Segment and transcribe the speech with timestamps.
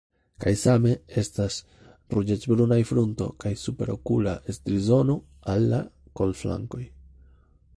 [0.43, 1.57] Kaj same estas
[2.17, 5.19] ruĝecbrunaj frunto kaj superokula strizono
[5.55, 5.83] al la
[6.21, 6.83] kolflankoj.